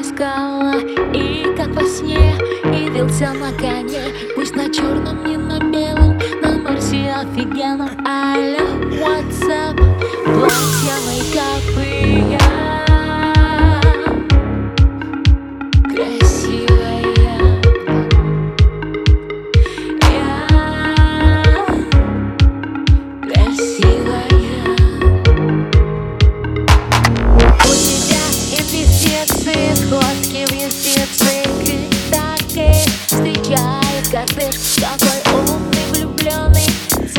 [0.00, 0.78] Поискала
[1.12, 4.00] И как во сне явился на коне
[4.34, 8.66] Пусть на черном, не на белом На Марсе офигенном Алло,
[8.98, 9.76] what's up?
[10.24, 11.09] Платья,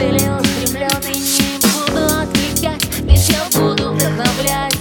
[0.02, 4.72] целеустремленный Не буду отвлекать, ведь я буду вдохновлять.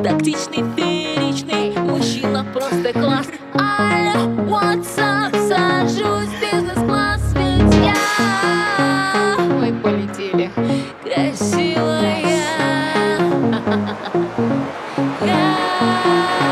[0.00, 0.69] Тебя
[16.10, 16.49] Алло,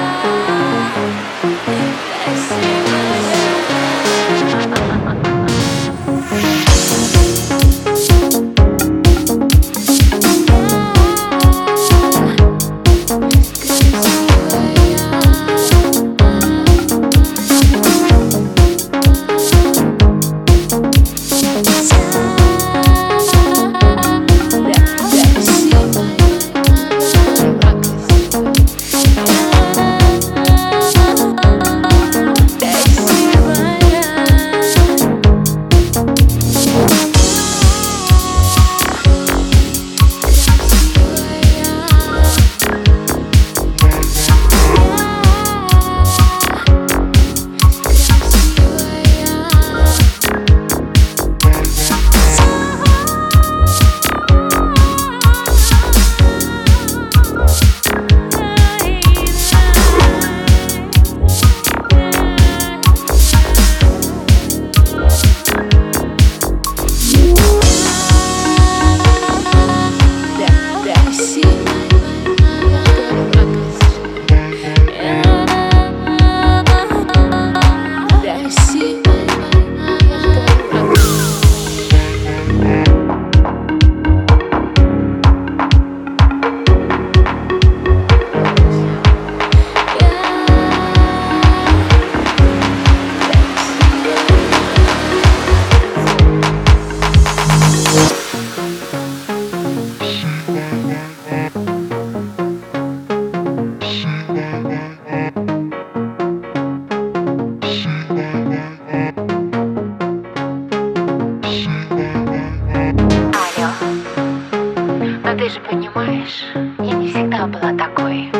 [116.29, 116.45] понимаешь,
[116.79, 118.31] я не всегда была такой.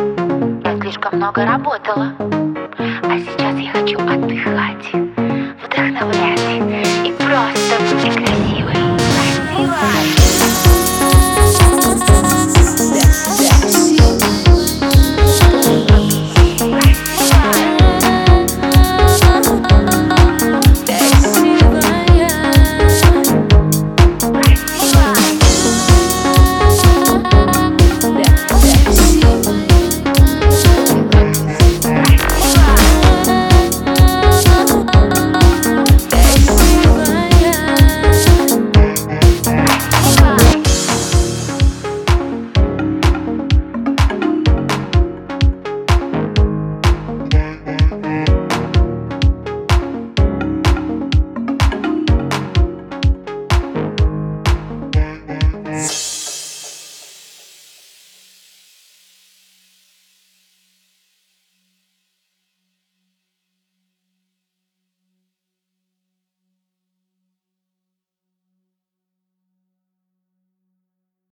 [0.65, 2.13] Я слишком много работала.
[2.19, 4.93] А сейчас я хочу отдыхать,
[5.65, 6.41] вдохновлять
[7.05, 8.75] и просто быть красивой.
[9.57, 10.18] Красивой!